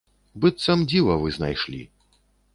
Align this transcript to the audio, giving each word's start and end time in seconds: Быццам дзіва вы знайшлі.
Быццам 0.45 0.79
дзіва 0.93 1.19
вы 1.27 1.35
знайшлі. 1.37 1.81